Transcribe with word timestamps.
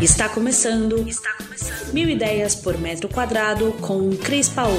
Está 0.00 0.28
começando. 0.28 1.08
Está 1.08 1.34
começando. 1.34 1.92
Mil 1.92 2.08
ideias 2.08 2.54
por 2.54 2.78
metro 2.78 3.08
quadrado 3.08 3.72
com 3.80 4.10
Cris 4.16 4.48
Paola. 4.48 4.76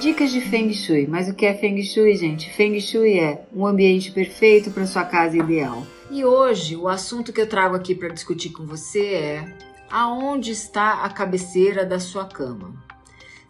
Dicas 0.00 0.30
de 0.30 0.40
Feng 0.40 0.72
Shui. 0.72 1.08
Mas 1.08 1.28
o 1.28 1.34
que 1.34 1.44
é 1.44 1.54
Feng 1.54 1.82
Shui, 1.82 2.14
gente? 2.14 2.48
Feng 2.54 2.80
Shui 2.80 3.18
é 3.18 3.44
um 3.52 3.66
ambiente 3.66 4.12
perfeito 4.12 4.70
para 4.70 4.86
sua 4.86 5.04
casa 5.04 5.36
ideal. 5.36 5.84
E 6.12 6.24
hoje 6.24 6.76
o 6.76 6.86
assunto 6.86 7.32
que 7.32 7.40
eu 7.40 7.48
trago 7.48 7.74
aqui 7.74 7.96
para 7.96 8.10
discutir 8.10 8.50
com 8.50 8.64
você 8.64 9.04
é 9.14 9.54
aonde 9.90 10.52
está 10.52 11.02
a 11.02 11.10
cabeceira 11.10 11.84
da 11.84 11.98
sua 11.98 12.24
cama. 12.24 12.88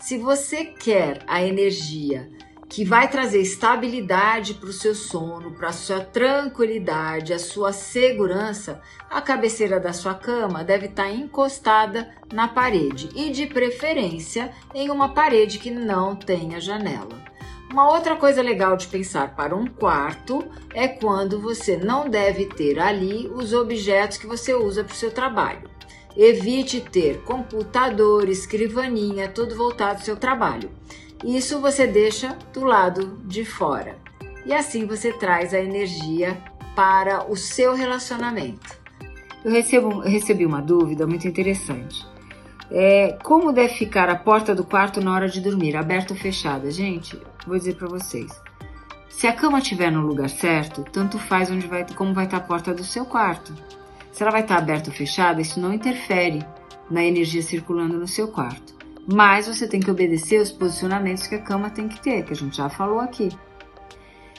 Se 0.00 0.16
você 0.16 0.64
quer 0.64 1.22
a 1.26 1.42
energia 1.42 2.30
que 2.70 2.86
vai 2.86 3.08
trazer 3.10 3.42
estabilidade 3.42 4.54
para 4.54 4.70
o 4.70 4.72
seu 4.72 4.94
sono, 4.94 5.52
para 5.52 5.68
a 5.68 5.72
sua 5.72 6.00
tranquilidade, 6.00 7.34
a 7.34 7.38
sua 7.38 7.70
segurança, 7.70 8.80
a 9.10 9.20
cabeceira 9.20 9.78
da 9.78 9.92
sua 9.92 10.14
cama 10.14 10.64
deve 10.64 10.86
estar 10.86 11.04
tá 11.04 11.10
encostada 11.10 12.08
na 12.32 12.48
parede 12.48 13.10
e, 13.14 13.30
de 13.30 13.46
preferência, 13.46 14.50
em 14.74 14.88
uma 14.88 15.10
parede 15.10 15.58
que 15.58 15.70
não 15.70 16.16
tenha 16.16 16.60
janela. 16.60 17.22
Uma 17.70 17.92
outra 17.92 18.16
coisa 18.16 18.40
legal 18.40 18.78
de 18.78 18.86
pensar 18.86 19.36
para 19.36 19.54
um 19.54 19.66
quarto 19.66 20.42
é 20.72 20.88
quando 20.88 21.38
você 21.38 21.76
não 21.76 22.08
deve 22.08 22.46
ter 22.46 22.80
ali 22.80 23.30
os 23.34 23.52
objetos 23.52 24.16
que 24.16 24.26
você 24.26 24.54
usa 24.54 24.82
para 24.82 24.94
o 24.94 24.96
seu 24.96 25.10
trabalho. 25.10 25.69
Evite 26.16 26.80
ter 26.80 27.22
computador, 27.22 28.28
escrivaninha, 28.28 29.28
tudo 29.28 29.56
voltado 29.56 29.98
ao 29.98 30.04
seu 30.04 30.16
trabalho. 30.16 30.70
Isso 31.24 31.60
você 31.60 31.86
deixa 31.86 32.36
do 32.52 32.64
lado 32.64 33.18
de 33.24 33.44
fora. 33.44 33.96
E 34.44 34.52
assim 34.52 34.86
você 34.86 35.12
traz 35.12 35.52
a 35.52 35.60
energia 35.60 36.36
para 36.74 37.30
o 37.30 37.36
seu 37.36 37.74
relacionamento. 37.74 38.80
Eu, 39.44 39.52
recebo, 39.52 40.02
eu 40.02 40.10
recebi 40.10 40.44
uma 40.46 40.60
dúvida 40.60 41.06
muito 41.06 41.28
interessante. 41.28 42.06
É, 42.70 43.18
como 43.22 43.52
deve 43.52 43.74
ficar 43.74 44.08
a 44.08 44.16
porta 44.16 44.54
do 44.54 44.64
quarto 44.64 45.00
na 45.00 45.12
hora 45.12 45.28
de 45.28 45.40
dormir, 45.40 45.76
aberta 45.76 46.12
ou 46.12 46.18
fechada? 46.18 46.70
Gente, 46.70 47.18
vou 47.46 47.58
dizer 47.58 47.74
para 47.74 47.88
vocês. 47.88 48.30
Se 49.08 49.26
a 49.26 49.32
cama 49.32 49.58
estiver 49.58 49.90
no 49.90 50.06
lugar 50.06 50.30
certo, 50.30 50.84
tanto 50.90 51.18
faz 51.18 51.50
onde 51.50 51.66
vai, 51.66 51.84
como 51.94 52.14
vai 52.14 52.24
estar 52.24 52.38
a 52.38 52.40
porta 52.40 52.72
do 52.72 52.84
seu 52.84 53.04
quarto. 53.04 53.52
Se 54.12 54.22
ela 54.22 54.32
vai 54.32 54.42
estar 54.42 54.58
aberta 54.58 54.90
ou 54.90 54.96
fechada, 54.96 55.40
isso 55.40 55.60
não 55.60 55.72
interfere 55.72 56.44
na 56.90 57.04
energia 57.04 57.42
circulando 57.42 57.98
no 57.98 58.08
seu 58.08 58.28
quarto. 58.28 58.74
Mas 59.12 59.46
você 59.46 59.66
tem 59.66 59.80
que 59.80 59.90
obedecer 59.90 60.40
os 60.40 60.52
posicionamentos 60.52 61.26
que 61.26 61.34
a 61.34 61.42
cama 61.42 61.70
tem 61.70 61.88
que 61.88 62.00
ter, 62.00 62.24
que 62.24 62.32
a 62.32 62.36
gente 62.36 62.56
já 62.56 62.68
falou 62.68 63.00
aqui. 63.00 63.28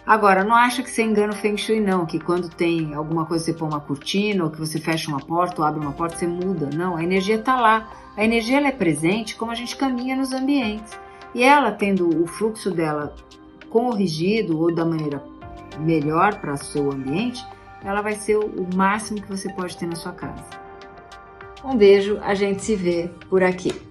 Agora, 0.05 0.43
não 0.43 0.55
acha 0.55 0.81
que 0.81 0.89
você 0.89 1.03
engana 1.03 1.33
o 1.33 1.35
Feng 1.35 1.57
Shui, 1.57 1.79
não, 1.79 2.05
que 2.05 2.19
quando 2.19 2.49
tem 2.49 2.93
alguma 2.93 3.25
coisa 3.25 3.45
você 3.45 3.53
põe 3.53 3.69
uma 3.69 3.79
cortina, 3.79 4.43
ou 4.43 4.49
que 4.49 4.59
você 4.59 4.79
fecha 4.79 5.09
uma 5.09 5.19
porta, 5.19 5.61
ou 5.61 5.67
abre 5.67 5.79
uma 5.79 5.93
porta, 5.93 6.17
você 6.17 6.27
muda. 6.27 6.69
Não, 6.75 6.97
a 6.97 7.03
energia 7.03 7.35
está 7.35 7.59
lá. 7.59 7.87
A 8.17 8.23
energia 8.23 8.57
ela 8.57 8.67
é 8.67 8.71
presente 8.71 9.35
como 9.35 9.51
a 9.51 9.55
gente 9.55 9.75
caminha 9.75 10.15
nos 10.15 10.33
ambientes. 10.33 10.99
E 11.33 11.43
ela, 11.43 11.71
tendo 11.71 12.21
o 12.21 12.27
fluxo 12.27 12.71
dela 12.71 13.15
corrigido 13.69 14.59
ou 14.59 14.73
da 14.73 14.83
maneira 14.83 15.23
melhor 15.79 16.35
para 16.41 16.57
seu 16.57 16.91
ambiente, 16.91 17.45
ela 17.83 18.01
vai 18.01 18.15
ser 18.15 18.37
o 18.37 18.67
máximo 18.75 19.21
que 19.21 19.27
você 19.27 19.51
pode 19.53 19.77
ter 19.77 19.85
na 19.85 19.95
sua 19.95 20.11
casa. 20.11 20.45
Um 21.63 21.75
beijo, 21.75 22.19
a 22.21 22.33
gente 22.33 22.63
se 22.63 22.75
vê 22.75 23.09
por 23.29 23.43
aqui. 23.43 23.90